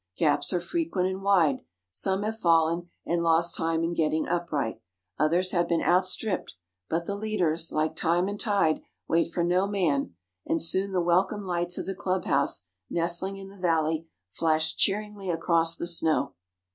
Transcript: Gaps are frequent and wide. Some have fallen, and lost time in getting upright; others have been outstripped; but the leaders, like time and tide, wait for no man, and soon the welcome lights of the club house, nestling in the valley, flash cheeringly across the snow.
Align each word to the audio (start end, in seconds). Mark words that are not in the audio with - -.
Gaps 0.17 0.51
are 0.51 0.59
frequent 0.59 1.07
and 1.09 1.21
wide. 1.21 1.59
Some 1.91 2.23
have 2.23 2.39
fallen, 2.39 2.89
and 3.05 3.21
lost 3.21 3.55
time 3.55 3.83
in 3.83 3.93
getting 3.93 4.27
upright; 4.27 4.81
others 5.19 5.51
have 5.51 5.67
been 5.69 5.83
outstripped; 5.83 6.55
but 6.89 7.05
the 7.05 7.13
leaders, 7.13 7.71
like 7.71 7.95
time 7.95 8.27
and 8.27 8.39
tide, 8.39 8.81
wait 9.07 9.31
for 9.31 9.43
no 9.43 9.67
man, 9.67 10.15
and 10.43 10.59
soon 10.59 10.91
the 10.91 10.99
welcome 11.01 11.45
lights 11.45 11.77
of 11.77 11.85
the 11.85 11.93
club 11.93 12.25
house, 12.25 12.63
nestling 12.89 13.37
in 13.37 13.49
the 13.49 13.57
valley, 13.57 14.07
flash 14.27 14.75
cheeringly 14.75 15.29
across 15.29 15.75
the 15.75 15.85
snow. 15.85 16.33